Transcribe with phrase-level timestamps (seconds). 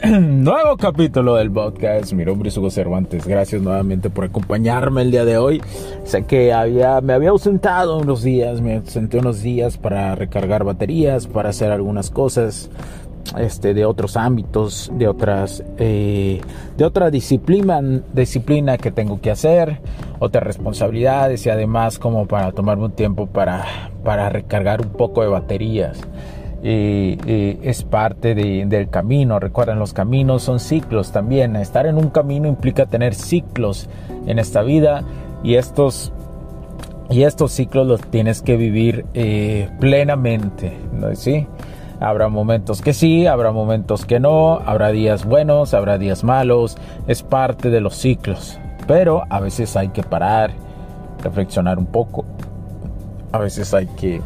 [0.08, 2.12] nuevo capítulo del podcast.
[2.14, 3.26] Mi nombre es Hugo Cervantes.
[3.26, 5.60] Gracias nuevamente por acompañarme el día de hoy.
[6.04, 11.26] Sé que había, me había ausentado unos días, me ausenté unos días para recargar baterías,
[11.26, 12.70] para hacer algunas cosas
[13.38, 16.40] este, de otros ámbitos, de otras, eh,
[16.78, 17.82] de otra disciplina,
[18.14, 19.80] disciplina que tengo que hacer,
[20.18, 23.66] otras responsabilidades y además como para tomarme un tiempo para,
[24.02, 26.00] para recargar un poco de baterías
[26.62, 29.38] es parte del camino.
[29.38, 31.56] Recuerden, los caminos son ciclos también.
[31.56, 33.88] Estar en un camino implica tener ciclos
[34.26, 35.02] en esta vida
[35.42, 36.12] y estos,
[37.08, 40.76] y estos ciclos los tienes que vivir eh, plenamente.
[40.92, 41.14] ¿no?
[41.14, 41.46] ¿Sí?
[41.98, 47.22] Habrá momentos que sí, habrá momentos que no, habrá días buenos, habrá días malos, es
[47.22, 48.58] parte de los ciclos.
[48.86, 50.50] Pero a veces hay que parar,
[51.22, 52.24] reflexionar un poco,
[53.32, 54.20] a veces hay que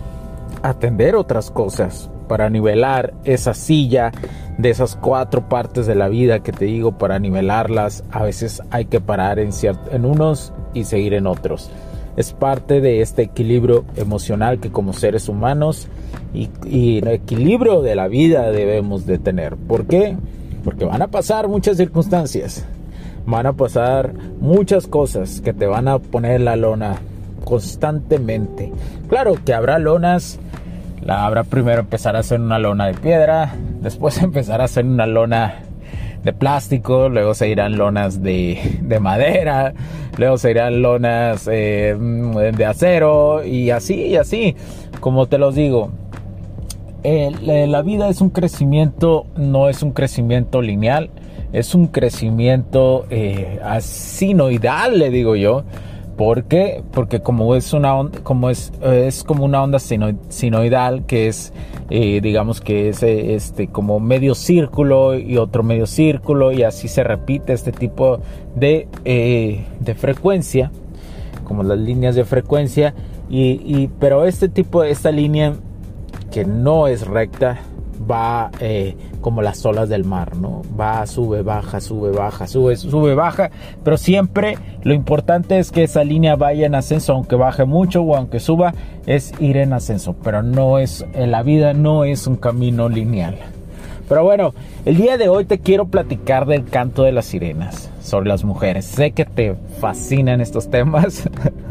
[0.62, 4.12] atender otras cosas para nivelar esa silla
[4.58, 8.86] de esas cuatro partes de la vida que te digo, para nivelarlas, a veces hay
[8.86, 9.50] que parar en,
[9.90, 11.70] en unos y seguir en otros.
[12.16, 15.88] Es parte de este equilibrio emocional que como seres humanos
[16.32, 19.56] y, el equilibrio de la vida debemos de tener.
[19.56, 20.16] ¿Por qué?
[20.64, 22.64] Porque van a pasar muchas circunstancias,
[23.26, 26.96] van a pasar muchas cosas que te van a poner la lona
[27.44, 28.72] constantemente.
[29.08, 30.38] Claro que habrá lonas
[31.04, 35.06] la habrá primero empezar a hacer una lona de piedra, después empezar a hacer una
[35.06, 35.62] lona
[36.22, 38.58] de plástico, luego se irán lonas de,
[39.00, 39.74] madera,
[40.16, 44.56] luego se irán lonas eh, de acero y así y así.
[45.00, 45.90] Como te los digo,
[47.04, 51.10] la vida es un crecimiento, no es un crecimiento lineal,
[51.52, 55.64] es un crecimiento eh, asinoidal, le digo yo.
[56.16, 56.82] ¿Por qué?
[56.92, 61.52] Porque como es una onda, como es, es como una onda sinoidal que es
[61.90, 66.88] eh, digamos que es eh, este como medio círculo y otro medio círculo y así
[66.88, 68.20] se repite este tipo
[68.54, 70.70] de, eh, de frecuencia
[71.44, 72.94] como las líneas de frecuencia
[73.28, 75.54] y, pero este tipo esta línea
[76.30, 77.58] que no es recta
[78.10, 80.62] va eh, como las olas del mar, ¿no?
[80.78, 83.50] Va, sube, baja, sube, baja, sube, sube, baja,
[83.82, 88.16] pero siempre lo importante es que esa línea vaya en ascenso, aunque baje mucho o
[88.16, 88.74] aunque suba,
[89.06, 93.36] es ir en ascenso, pero no es, en la vida no es un camino lineal.
[94.08, 94.54] Pero bueno,
[94.84, 98.84] el día de hoy te quiero platicar del canto de las sirenas, sobre las mujeres.
[98.84, 101.28] Sé que te fascinan estos temas.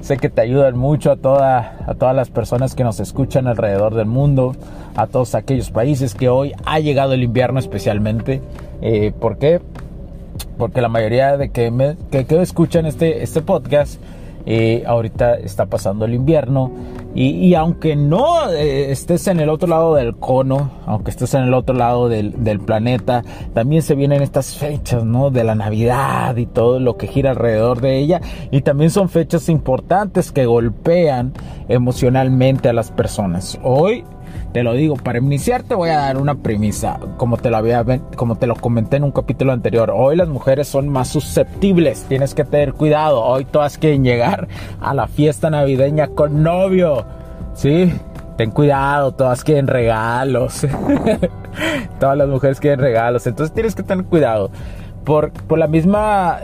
[0.00, 3.94] sé que te ayudan mucho a, toda, a todas las personas que nos escuchan alrededor
[3.94, 4.54] del mundo,
[4.96, 8.42] a todos aquellos países que hoy ha llegado el invierno especialmente.
[8.82, 9.60] Eh, ¿Por qué?
[10.58, 14.00] Porque la mayoría de que, me, que, que escuchan este, este podcast
[14.46, 16.70] eh, ahorita está pasando el invierno
[17.18, 21.54] y, aunque no eh, estés en el otro lado del cono, aunque estés en el
[21.54, 25.30] otro lado del, planeta, también se vienen estas fechas, ¿no?
[25.30, 28.20] De la Navidad y todo lo que gira alrededor de ella.
[28.50, 31.32] Y también son fechas importantes que golpean
[31.68, 33.58] emocionalmente a las personas.
[33.62, 34.04] Hoy
[34.56, 37.84] te lo digo, para iniciar te voy a dar una premisa, como te lo había
[38.16, 39.92] como te lo comenté en un capítulo anterior.
[39.94, 43.22] Hoy las mujeres son más susceptibles, tienes que tener cuidado.
[43.22, 44.48] Hoy todas quieren llegar
[44.80, 47.04] a la fiesta navideña con novio.
[47.52, 47.92] ¿Sí?
[48.38, 50.66] Ten cuidado, todas quieren regalos.
[52.00, 54.50] todas las mujeres quieren regalos, entonces tienes que tener cuidado
[55.06, 56.40] por, la misma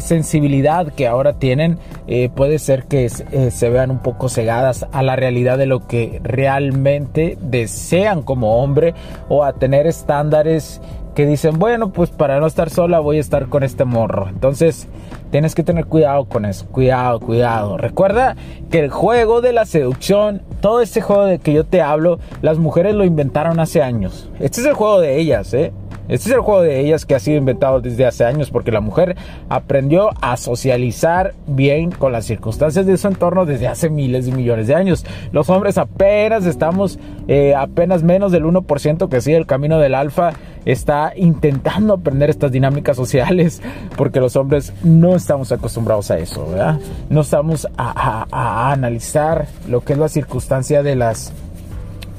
[0.00, 1.78] sensibilidad que ahora tienen,
[2.08, 5.86] eh, puede ser que eh, se vean un poco cegadas a la realidad de lo
[5.86, 8.92] que realmente desean como hombre
[9.28, 10.80] o a tener estándares
[11.14, 14.28] que dicen, bueno, pues para no estar sola voy a estar con este morro.
[14.28, 14.88] Entonces,
[15.30, 16.66] tienes que tener cuidado con eso.
[16.66, 17.76] Cuidado, cuidado.
[17.76, 18.34] Recuerda
[18.70, 22.58] que el juego de la seducción, todo ese juego de que yo te hablo, las
[22.58, 24.28] mujeres lo inventaron hace años.
[24.40, 25.72] Este es el juego de ellas, ¿eh?
[26.12, 28.82] Este es el juego de ellas que ha sido inventado desde hace años porque la
[28.82, 29.16] mujer
[29.48, 34.66] aprendió a socializar bien con las circunstancias de su entorno desde hace miles de millones
[34.66, 35.06] de años.
[35.32, 36.98] Los hombres apenas estamos,
[37.28, 40.34] eh, apenas menos del 1% que sigue el camino del alfa,
[40.66, 43.62] está intentando aprender estas dinámicas sociales
[43.96, 46.78] porque los hombres no estamos acostumbrados a eso, ¿verdad?
[47.08, 51.32] No estamos a, analizar lo que es la circunstancia de las,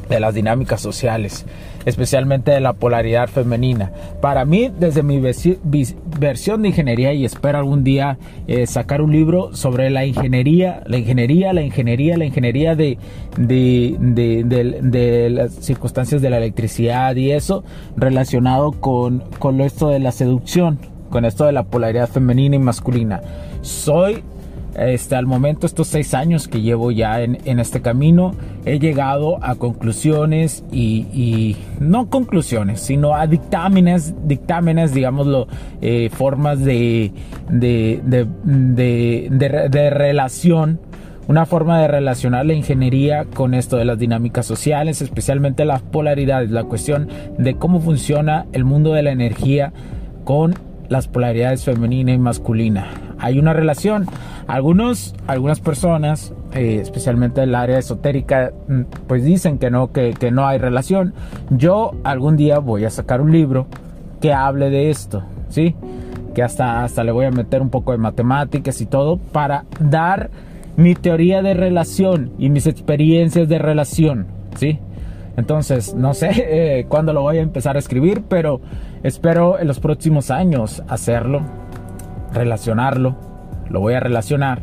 [0.10, 1.46] de las dinámicas sociales
[1.86, 3.92] especialmente de la polaridad femenina.
[4.22, 9.56] Para mí, desde mi versión de ingeniería, y espero algún día eh, sacar un libro
[9.56, 12.98] sobre la ingeniería, la ingeniería, la ingeniería, la ingeniería de,
[13.38, 17.64] de, de, las circunstancias de la electricidad y eso
[17.96, 23.22] relacionado con, con esto de la seducción, con esto de la polaridad femenina y masculina.
[23.62, 24.24] Soy
[24.76, 28.36] este, al momento, estos seis años que llevo ya en, este camino,
[28.66, 35.48] he llegado a conclusiones y, no conclusiones, sino a dictámenes, dictámenes, digámoslo,
[35.82, 37.12] eh, formas de,
[37.50, 40.80] de, de, relación
[41.28, 46.52] una forma de relacionar la ingeniería con esto de las dinámicas sociales, especialmente las polaridades,
[46.52, 49.72] la cuestión de cómo funciona el mundo de la energía
[50.26, 50.54] con
[50.90, 53.13] las polaridades femenina y masculina.
[53.24, 54.06] Hay una relación.
[54.48, 60.46] Algunos, algunas personas, eh, especialmente del área esotérica, mm, pues dicen que no, que, no
[60.46, 61.14] hay relación.
[61.50, 63.68] Yo algún día voy a sacar un libro
[64.20, 65.74] que hable de esto, ¿sí?
[66.36, 70.30] Que hasta, hasta le voy a meter un poco de matemáticas y todo para dar
[70.76, 74.28] mi teoría de relación y mis experiencias de relación,
[74.58, 74.80] ¿sí?
[75.38, 78.60] Entonces, no sé eh, cuándo lo voy a empezar a escribir, pero
[79.02, 81.42] espero en los próximos años hacerlo,
[82.34, 83.16] relacionarlo,
[83.70, 84.62] lo voy a relacionar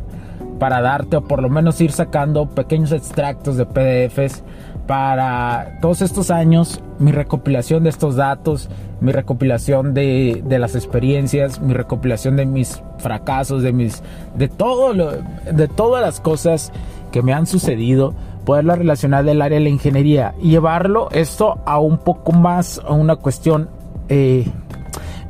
[0.59, 4.43] para darte o por lo menos ir sacando pequeños extractos de PDFs
[4.85, 8.69] para todos estos años, mi recopilación de estos datos,
[8.99, 14.03] mi recopilación de, de las experiencias, mi recopilación de mis fracasos, de mis
[14.35, 15.11] de todo lo,
[15.51, 16.71] de todas las cosas
[17.11, 18.13] que me han sucedido
[18.45, 22.93] poderlo relacionar del área de la ingeniería y llevarlo esto a un poco más, a
[22.93, 23.69] una cuestión,
[24.09, 24.45] eh,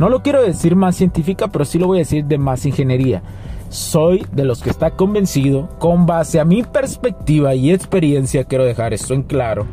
[0.01, 3.21] no lo quiero decir más científica, pero sí lo voy a decir de más ingeniería.
[3.69, 8.95] Soy de los que está convencido, con base a mi perspectiva y experiencia, quiero dejar
[8.95, 9.68] esto en claro,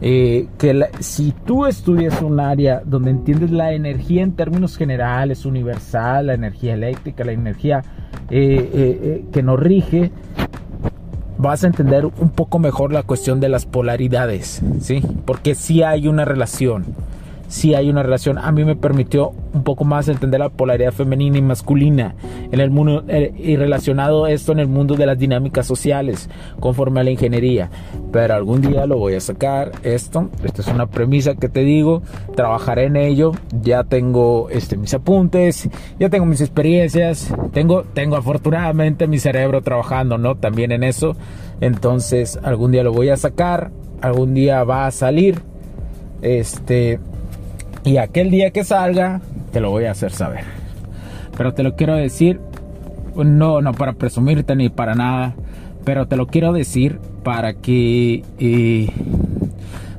[0.00, 6.26] eh, que si tú estudias un área donde entiendes la energía en términos generales, universal,
[6.26, 7.84] la energía eléctrica, la energía
[8.30, 10.10] eh, que nos rige,
[11.38, 15.00] vas a entender un poco mejor la cuestión de las polaridades, ¿sí?
[15.24, 16.86] Porque sí hay una relación
[17.54, 18.36] si hay una relación.
[18.36, 22.16] A mí me permitió un poco más entender la polaridad femenina y masculina
[22.50, 26.28] en el mundo eh, y relacionado esto en el mundo de las dinámicas sociales
[26.58, 27.70] conforme a la ingeniería.
[28.10, 30.30] Pero algún día lo voy a sacar esto.
[30.42, 32.02] Esta es una premisa que te digo.
[32.34, 33.30] Trabajaré en ello.
[33.62, 35.68] Ya tengo este, mis apuntes,
[36.00, 37.32] ya tengo mis experiencias.
[37.52, 40.34] Tengo, tengo afortunadamente mi cerebro trabajando, ¿no?
[40.34, 41.14] También en eso.
[41.60, 43.70] Entonces algún día lo voy a sacar.
[44.00, 45.40] Algún día va a salir.
[46.20, 46.98] Este,
[47.84, 49.20] y aquel día que salga,
[49.52, 50.44] te lo voy a hacer saber.
[51.36, 52.40] Pero te lo quiero decir,
[53.14, 55.34] no, no para presumirte ni para nada,
[55.84, 58.88] pero te lo quiero decir para que, eh,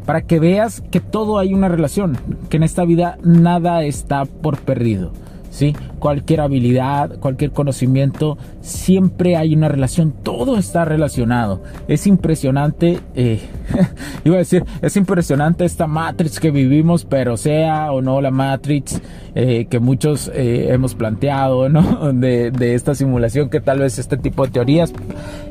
[0.05, 2.17] para que veas que todo hay una relación,
[2.49, 5.11] que en esta vida nada está por perdido.
[5.55, 5.73] ¿Sí?
[5.99, 11.63] Cualquier habilidad, cualquier conocimiento, siempre hay una relación, todo está relacionado.
[11.87, 13.39] Es impresionante, eh,
[14.25, 19.01] iba a decir, es impresionante esta Matrix que vivimos, pero sea o no la Matrix
[19.33, 22.11] eh, que muchos eh, hemos planteado, ¿no?
[22.13, 24.93] De, de, esta simulación, que tal vez este tipo de teorías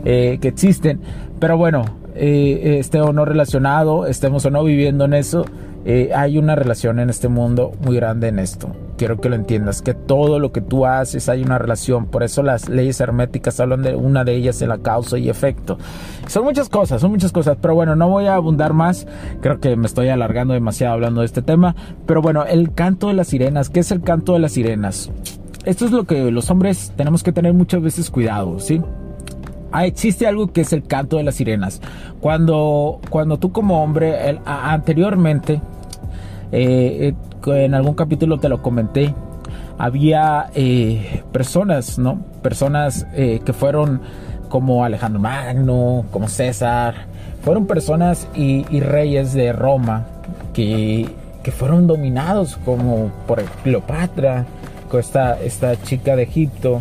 [0.04, 1.00] que existen,
[1.40, 5.46] pero bueno, esté o no relacionado, estemos o no viviendo en eso,
[6.14, 9.94] hay una relación en este mundo muy grande en esto quiero que lo entiendas, que
[9.94, 13.94] todo lo que tú haces hay una relación, por eso las leyes herméticas hablan de
[13.94, 15.78] una de ellas en la causa y efecto.
[16.26, 19.06] Son muchas cosas, son muchas cosas, pero bueno, no voy a abundar más,
[19.40, 21.74] creo que me estoy alargando demasiado hablando de este tema,
[22.06, 25.10] pero bueno, el canto de las sirenas, ¿qué es el canto de las sirenas?
[25.64, 28.82] Esto es lo que los hombres tenemos que tener muchas veces cuidado, ¿sí?
[29.76, 31.80] Ah, existe algo que es el canto de las sirenas.
[32.20, 35.60] Cuando, cuando tú como hombre, anteriormente,
[36.52, 37.12] eh,
[37.44, 39.12] eh, en algún capítulo te lo comenté,
[39.76, 42.20] había eh, personas, ¿no?
[42.40, 44.00] Personas que fueron
[44.48, 47.06] como Alejandro Magno, como César,
[47.42, 50.06] fueron personas y, reyes de Roma
[50.52, 51.08] que,
[51.42, 54.46] que, fueron dominados como por Cleopatra,
[54.92, 56.80] esta, esta chica de Egipto.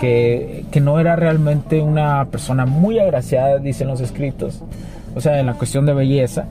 [0.00, 4.62] Que, no era realmente una persona muy agraciada, dicen los escritos,
[5.14, 6.46] o sea, en la cuestión de belleza,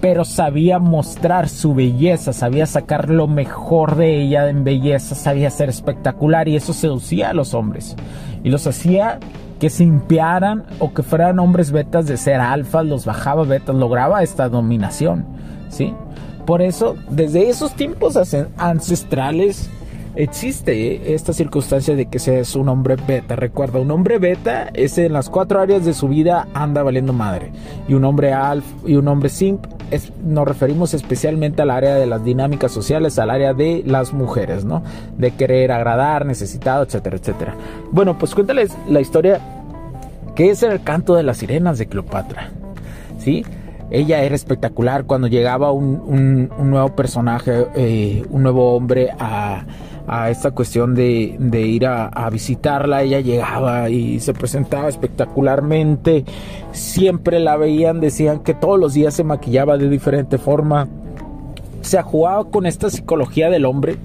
[0.00, 5.68] pero sabía mostrar su belleza, sabía sacar lo mejor de ella en belleza, sabía ser
[5.68, 7.96] espectacular y eso seducía a los hombres
[8.44, 9.18] y los hacía
[9.60, 14.22] que se impiaran o que fueran hombres betas de ser alfas, los bajaba betas, lograba
[14.22, 15.24] esta dominación,
[15.68, 15.94] ¿sí?
[16.46, 18.18] Por eso, desde esos tiempos
[18.56, 19.70] ancestrales,
[20.14, 23.36] existe esta circunstancia de que seas un hombre beta.
[23.36, 27.52] Recuerda, un hombre beta es en las cuatro áreas de su vida anda valiendo madre.
[27.88, 29.66] Y un hombre alf y un hombre simp
[30.24, 34.82] nos referimos especialmente al área de las dinámicas sociales, al área de las mujeres, ¿no?
[35.18, 37.54] De querer agradar, necesitado, etcétera, etcétera.
[37.90, 39.40] Bueno, pues cuéntales la historia
[40.34, 42.50] que es el canto de las sirenas de Cleopatra,
[43.18, 43.44] ¿sí?
[43.90, 49.66] Ella era espectacular cuando llegaba un, nuevo personaje, eh, un nuevo hombre a
[50.06, 53.02] a esta cuestión de, ir a, visitarla.
[53.02, 56.24] Ella llegaba y se presentaba espectacularmente.
[56.72, 60.88] Siempre la veían, decían que todos los días se maquillaba de diferente forma.
[61.82, 63.96] Se jugaba con esta psicología del hombre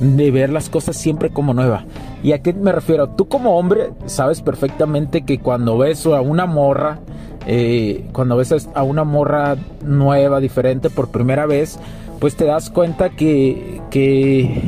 [0.00, 1.84] de ver las cosas siempre como nueva.
[2.22, 3.08] ¿Y a qué me refiero?
[3.10, 6.98] Tú como hombre sabes perfectamente que cuando ves a una morra,
[7.46, 11.78] eh, cuando ves a una morra nueva, diferente por primera vez,
[12.18, 14.62] pues te das cuenta que, que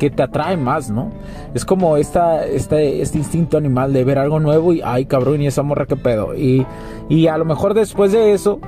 [0.00, 1.10] que te atrae más, ¿no?
[1.54, 5.46] Es como esta, este, este instinto animal de ver algo nuevo y, ay cabrón, y
[5.46, 6.34] esa morra qué pedo.
[6.34, 6.66] Y,
[7.10, 8.60] y a lo mejor después de eso,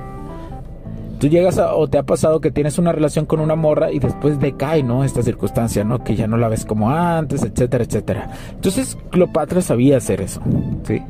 [1.19, 4.39] tú llegas o te ha pasado que tienes una relación con una morra y después
[4.39, 5.03] decae, ¿no?
[5.03, 6.03] Esta circunstancia, ¿no?
[6.03, 8.29] Que ya no la ves como antes, etcétera, etcétera.
[8.51, 10.39] Entonces Cleopatra sabía hacer eso,
[10.83, 11.01] ¿sí?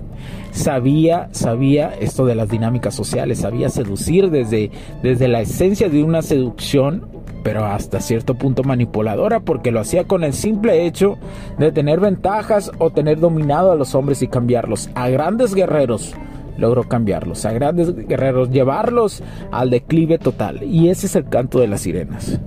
[0.52, 6.22] Sabía, sabía esto de las dinámicas sociales, sabía seducir desde, desde la esencia de una
[6.22, 11.18] seducción pero hasta cierto punto manipuladora porque lo hacía con el simple hecho
[11.58, 14.90] de tener ventajas o tener dominado a los hombres y cambiarlos.
[14.96, 16.16] A grandes guerreros
[16.58, 19.22] logró cambiarlos, a grandes guerreros llevarlos
[19.52, 20.64] al declive total.
[20.64, 22.40] Y ese es el canto de las sirenas.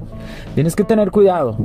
[0.55, 1.57] Tienes que tener cuidado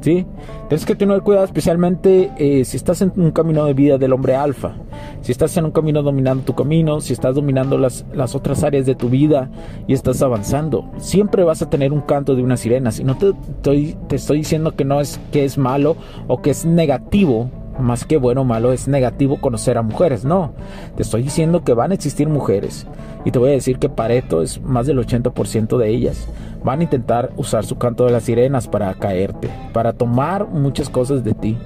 [0.00, 4.34] Tienes que tener cuidado especialmente eh, si estás en un camino de vida del hombre
[4.34, 4.74] alfa,
[5.22, 8.86] si estás en un camino dominando tu camino, si estás dominando las, las otras áreas
[8.86, 9.50] de tu vida
[9.86, 10.90] y estás avanzando.
[10.98, 12.90] Siempre vas a tener un canto de una sirena.
[12.90, 16.50] Si no te estoy, te estoy diciendo que no es que es malo o que
[16.50, 20.24] es negativo más que bueno o malo es negativo conocer a mujeres.
[20.24, 20.52] No,
[20.96, 22.86] te estoy diciendo que van a existir mujeres.
[23.24, 26.28] Y te voy a decir que Pareto es más del 80% de ellas.
[26.64, 31.24] Van a intentar usar su canto de las sirenas para caerte, para tomar muchas cosas
[31.24, 31.56] de ti.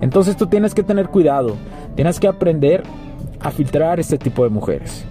[0.00, 1.56] Entonces tú tienes que tener cuidado.
[1.94, 2.82] Tienes que aprender
[3.40, 5.04] a filtrar este tipo de mujeres.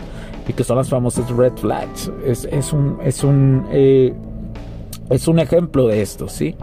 [0.48, 2.12] Y que son las famosas red flags.
[2.25, 4.13] Es, un, es, un, eh,
[5.10, 6.56] es un ejemplo de esto, ¿sí?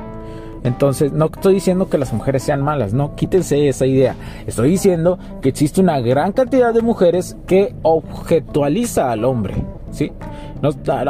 [0.64, 4.16] Entonces, no estoy diciendo que las mujeres sean malas, no, quítense esa idea.
[4.46, 9.54] Estoy diciendo que existe una gran cantidad de mujeres que objetualiza al hombre,
[9.90, 10.12] ¿sí?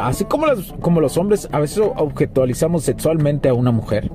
[0.01, 4.11] así como los, como los hombres a veces objetualizamos sexualmente a una mujer,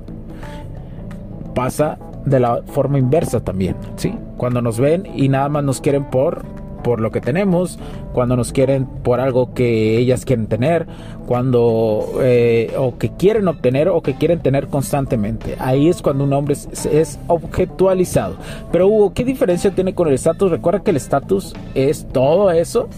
[1.54, 4.14] pasa de la forma inversa también, ¿sí?
[4.36, 6.44] Cuando nos ven y nada más nos quieren por
[6.84, 7.78] por lo que tenemos,
[8.12, 10.86] cuando nos quieren por algo que ellas quieren tener,
[11.26, 15.56] cuando eh, o que quieren obtener o que quieren tener constantemente.
[15.58, 18.36] Ahí es cuando un hombre es, objetualizado.
[18.70, 20.50] Pero Hugo, ¿qué diferencia tiene con el estatus?
[20.50, 22.88] Recuerda que el estatus es todo eso,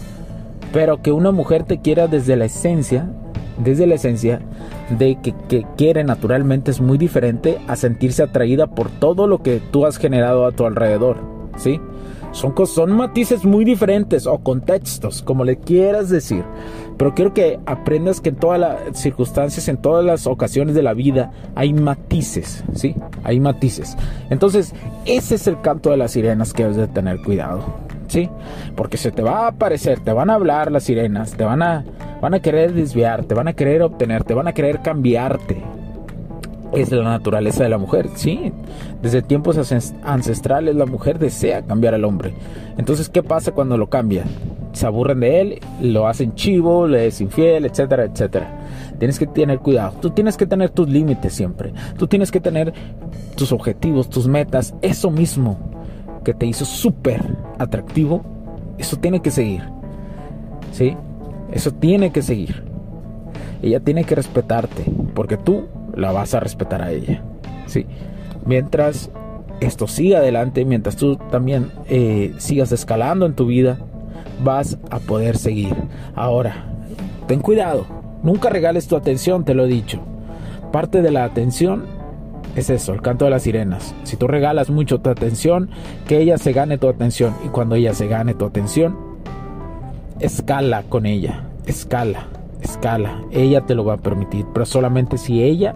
[0.73, 3.09] pero que una mujer te quiera desde la esencia,
[3.57, 4.41] desde la esencia
[4.99, 9.61] de que, que, quiere naturalmente es muy diferente a sentirse atraída por todo lo que
[9.71, 11.17] tú has generado a tu alrededor,
[11.57, 11.79] ¿sí?
[12.31, 16.43] Son, son matices muy diferentes o contextos, como le quieras decir.
[16.97, 20.93] Pero quiero que aprendas que en todas las circunstancias, en todas las ocasiones de la
[20.93, 22.95] vida, hay matices, ¿sí?
[23.23, 23.95] Hay matices.
[24.29, 24.73] Entonces,
[25.05, 27.63] ese es el canto de las sirenas que debes de tener cuidado.
[28.07, 28.29] ¿sí?
[28.75, 31.85] Porque se te va a aparecer, te van a hablar las sirenas, te van a,
[32.21, 35.61] van a querer desviarte, van a querer obtenerte, van a querer cambiarte.
[36.73, 38.51] Es la naturaleza de la mujer, sí.
[39.01, 39.57] Desde tiempos
[40.03, 42.33] ancestrales la mujer desea cambiar al hombre.
[42.77, 44.25] Entonces, ¿qué pasa cuando lo cambia?
[44.73, 48.59] Se aburren de él, lo hacen chivo, le es infiel, etcétera, etcétera.
[48.99, 49.93] Tienes que tener cuidado.
[50.01, 51.73] Tú tienes que tener tus límites siempre.
[51.97, 52.73] Tú tienes que tener
[53.35, 55.57] tus objetivos, tus metas, eso mismo
[56.23, 57.23] que te hizo súper
[57.57, 58.23] atractivo,
[58.77, 59.63] eso tiene que seguir.
[60.71, 60.97] ¿Sí?
[61.51, 62.63] Eso tiene que seguir.
[63.61, 64.83] Ella tiene que respetarte,
[65.15, 65.65] porque tú
[65.97, 67.21] la vas a respetar a ella.
[67.65, 67.85] ¿Sí?
[68.45, 69.09] Mientras
[69.59, 73.77] esto siga adelante, mientras tú también eh, sigas escalando en tu vida,
[74.43, 75.75] vas a poder seguir.
[76.15, 76.65] Ahora,
[77.27, 77.85] ten cuidado,
[78.23, 79.99] nunca regales tu atención, te lo he dicho.
[80.71, 81.85] Parte de la atención
[82.55, 83.95] es eso, el canto de las sirenas.
[84.03, 85.69] Si tú regalas mucho tu atención,
[86.07, 87.33] que ella se gane tu atención.
[87.45, 88.97] Y cuando ella se gane tu atención,
[90.19, 92.27] escala con ella, escala,
[92.61, 93.21] escala.
[93.31, 95.75] Ella te lo va a permitir, pero solamente si ella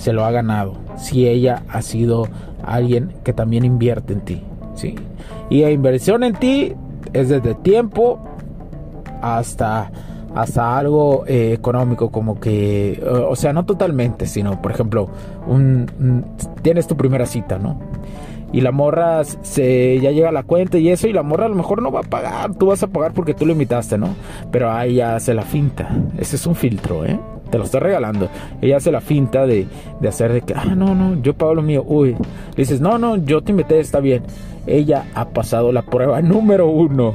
[0.00, 2.26] se lo ha ganado, si ella ha sido
[2.64, 4.42] alguien que también invierte en ti.
[4.74, 4.94] ¿sí?
[5.50, 6.72] Y la inversión en ti
[7.12, 8.18] es desde tiempo
[9.20, 9.92] hasta
[10.34, 15.08] hasta algo eh, económico como que, o sea, no totalmente, sino, por ejemplo,
[15.48, 16.24] un,
[16.62, 17.80] tienes tu primera cita, ¿no?
[18.52, 21.48] Y la morra se ya llega a la cuenta y eso, y la morra a
[21.48, 24.14] lo mejor no va a pagar, tú vas a pagar porque tú lo invitaste, ¿no?
[24.52, 27.18] Pero ahí ya hace la finta, ese es un filtro, ¿eh?
[27.50, 28.28] Te lo estoy regalando.
[28.60, 29.66] Ella hace la finta de,
[30.00, 32.12] de hacer de que, ah, no, no, yo pago lo mío, uy.
[32.12, 34.22] Le dices, no, no, yo te invité, está bien
[34.66, 37.14] ella ha pasado la prueba número uno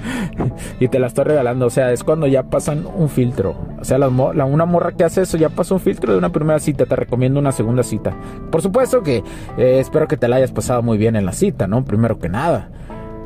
[0.80, 1.66] y te la estoy regalando.
[1.66, 3.56] O sea, es cuando ya pasan un filtro.
[3.80, 6.58] O sea, la, una morra que hace eso ya pasó un filtro de una primera
[6.58, 6.86] cita.
[6.86, 8.14] Te recomiendo una segunda cita.
[8.50, 9.22] Por supuesto que
[9.58, 11.84] eh, espero que te la hayas pasado muy bien en la cita, ¿no?
[11.84, 12.70] Primero que nada.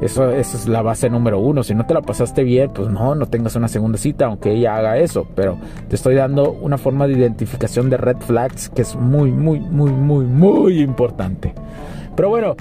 [0.01, 1.63] Eso, es la base número uno.
[1.63, 4.77] Si no te la pasaste bien, pues no, no tengas una segunda cita, aunque ella
[4.77, 5.27] haga eso.
[5.35, 9.61] Pero te estoy dando una forma de identificación de red flags que es muy, muy,
[9.61, 11.53] muy, muy, muy importante.
[12.15, 12.57] Pero bueno,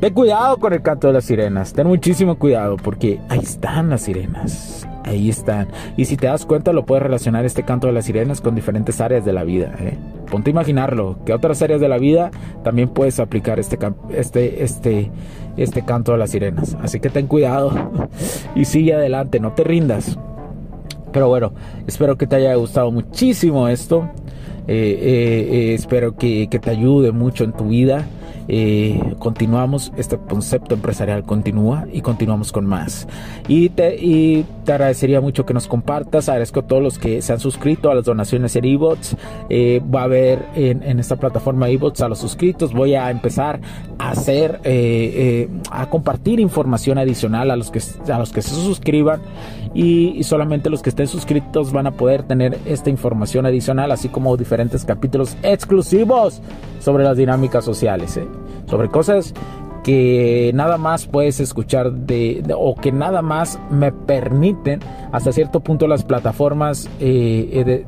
[0.00, 4.02] Ten cuidado con el canto de las sirenas, ten muchísimo cuidado porque ahí están las
[4.02, 5.68] sirenas, ahí están.
[5.96, 9.00] Y si te das cuenta lo puedes relacionar este canto de las sirenas con diferentes
[9.00, 9.74] áreas de la vida.
[9.78, 9.96] ¿eh?
[10.30, 12.30] Ponte a imaginarlo, que otras áreas de la vida
[12.64, 13.78] también puedes aplicar este,
[14.10, 15.10] este, este,
[15.56, 16.76] este canto de las sirenas.
[16.82, 17.72] Así que ten cuidado
[18.54, 20.18] y sigue adelante, no te rindas.
[21.12, 21.52] Pero bueno,
[21.86, 24.10] espero que te haya gustado muchísimo esto.
[24.68, 28.04] Eh, eh, eh, espero que, que te ayude mucho en tu vida.
[28.48, 33.06] Eh, continuamos, este concepto empresarial continúa y continuamos con más.
[33.48, 37.32] Y te, y te agradecería mucho que nos compartas, agradezco a todos los que se
[37.32, 39.16] han suscrito a las donaciones en eBots,
[39.48, 43.60] eh, va a haber en, esta plataforma eBots a los suscritos, voy a empezar
[43.98, 47.80] a hacer, eh, a compartir información adicional a los que,
[48.12, 49.20] a los que se suscriban.
[49.74, 54.34] Y, solamente los que estén suscritos van a poder tener esta información adicional, así como
[54.36, 56.40] diferentes capítulos exclusivos
[56.86, 58.28] sobre las dinámicas sociales, ¿eh?
[58.66, 59.34] sobre cosas
[59.82, 64.78] que nada más puedes escuchar de, o que nada más me permiten
[65.10, 67.86] hasta cierto punto las plataformas eh, eh, de,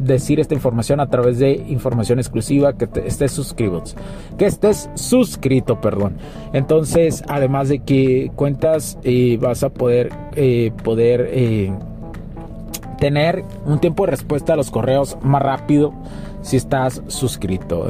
[0.00, 3.84] decir esta información a través de información exclusiva que estés suscrito
[4.36, 6.16] que estés suscrito perdón
[6.52, 8.98] entonces además de que cuentas
[9.38, 10.10] vas a poder
[12.98, 15.92] tener un tiempo de respuesta a los correos más rápido
[16.42, 17.88] si estás suscrito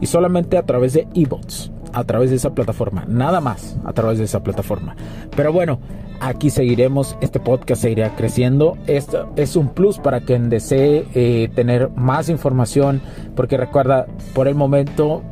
[0.00, 4.18] y solamente a través de ebots a través de esa plataforma, nada más a través
[4.18, 4.96] de esa plataforma.
[5.34, 5.80] Pero bueno,
[6.20, 8.76] aquí seguiremos, este podcast seguirá creciendo.
[8.86, 13.00] Esto es un plus para quien desee eh, tener más información,
[13.34, 15.22] porque recuerda, por el momento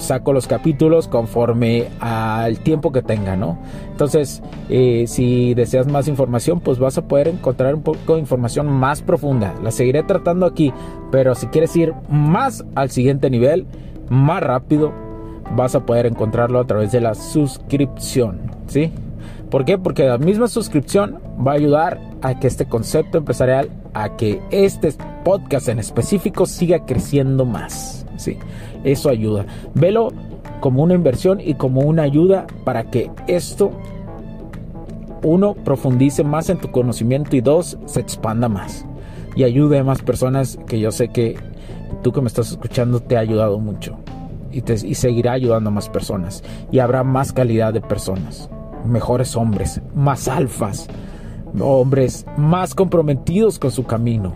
[0.00, 3.58] saco los capítulos conforme al tiempo que tenga, ¿no?
[3.90, 8.66] Entonces, eh, si deseas más información, pues vas a poder encontrar un poco de información
[8.66, 9.54] más profunda.
[9.62, 10.72] La seguiré tratando aquí,
[11.10, 13.66] pero si quieres ir más al siguiente nivel,
[14.08, 14.92] más rápido,
[15.54, 18.92] vas a poder encontrarlo a través de la suscripción, ¿sí?
[19.50, 19.78] ¿Por qué?
[19.78, 24.92] Porque la misma suscripción va a ayudar a que este concepto empresarial, a que este
[25.24, 28.38] podcast en específico siga creciendo más, ¿sí?
[28.84, 29.46] Eso ayuda.
[29.74, 30.08] Velo
[30.60, 33.70] como una inversión y como una ayuda para que esto
[35.22, 38.86] uno profundice más en tu conocimiento y dos se expanda más
[39.36, 41.36] y ayude a más personas que yo sé que
[42.02, 43.98] tú que me estás escuchando te ha ayudado mucho
[44.52, 46.42] y, seguirá ayudando a más personas.
[46.70, 48.50] Y habrá más calidad de personas,
[48.84, 50.88] mejores hombres, más alfas,
[51.60, 54.32] hombres más comprometidos con su camino.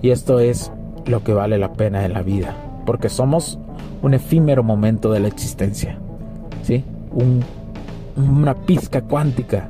[0.00, 0.72] Y esto es
[1.06, 3.58] lo que vale la pena en la vida, porque somos
[4.02, 5.98] un efímero momento de la existencia,
[6.62, 6.84] ¿sí?
[7.12, 7.42] Un
[8.16, 9.68] una pizca cuántica.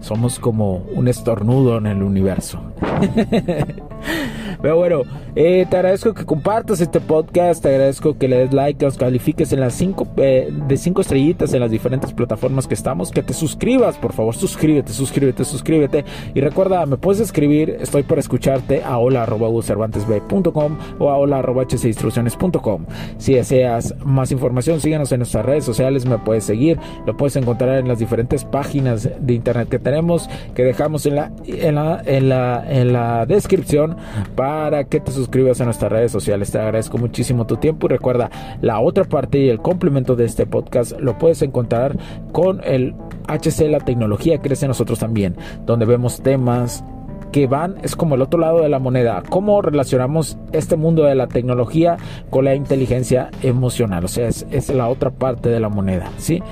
[0.00, 2.60] Somos como un estornudo en el universo.
[4.62, 5.02] Pero bueno,
[5.36, 8.96] eh, te agradezco que compartas este podcast, te agradezco que le des like, que los
[8.96, 13.22] califiques en las cinco, eh, de cinco estrellitas en las diferentes plataformas que estamos, que
[13.22, 16.06] te suscribas, por favor, suscríbete, suscríbete, suscríbete.
[16.34, 22.86] Y recuerda, me puedes escribir, estoy para escucharte a hola.cervantesb.com o a hola.hcinstrucciones.com.
[23.18, 27.78] Si deseas más información, síguenos en nuestras redes sociales, me puedes seguir, lo puedes encontrar
[27.78, 32.30] en las diferentes páginas de internet que tenemos, que dejamos en la, en la, en
[32.30, 33.98] la, en la descripción
[34.34, 35.25] para que te suscribas
[35.60, 36.50] a nuestras redes sociales.
[36.50, 40.46] Te agradezco muchísimo tu tiempo y recuerda, la otra parte y el complemento de este
[40.46, 41.96] podcast lo puedes encontrar
[42.32, 42.94] con el
[43.28, 45.36] HC La Tecnología Crece Nosotros también,
[45.66, 46.84] donde vemos temas
[47.32, 49.22] que van es como el otro lado de la moneda.
[49.28, 51.96] ¿Cómo relacionamos este mundo de la tecnología
[52.30, 54.04] con la inteligencia emocional?
[54.04, 56.10] O sea, es, es la otra parte de la moneda.
[56.18, 56.42] ¿sí?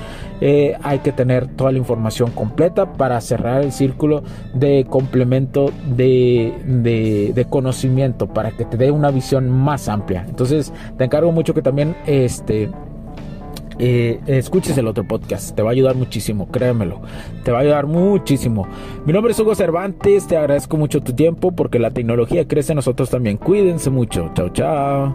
[0.40, 6.52] Eh, hay que tener toda la información completa para cerrar el círculo de complemento de,
[6.66, 10.24] de, de conocimiento, para que te dé una visión más amplia.
[10.28, 12.68] Entonces, te encargo mucho que también este,
[13.78, 17.00] eh, escuches el otro podcast, te va a ayudar muchísimo, créemelo,
[17.44, 18.66] te va a ayudar muchísimo.
[19.04, 22.76] Mi nombre es Hugo Cervantes, te agradezco mucho tu tiempo porque la tecnología crece en
[22.76, 23.36] nosotros también.
[23.36, 25.14] Cuídense mucho, chao, chao.